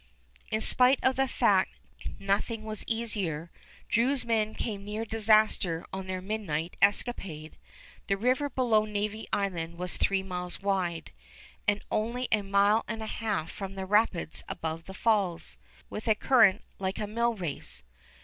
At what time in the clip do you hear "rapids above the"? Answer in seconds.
13.85-14.95